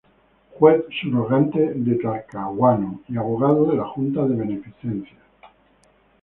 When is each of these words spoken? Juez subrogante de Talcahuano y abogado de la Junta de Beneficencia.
Juez 0.57 0.81
subrogante 0.99 1.59
de 1.75 1.93
Talcahuano 1.97 3.01
y 3.07 3.17
abogado 3.17 3.69
de 3.69 3.77
la 3.77 3.83
Junta 3.87 4.25
de 4.25 4.35
Beneficencia. 4.35 5.19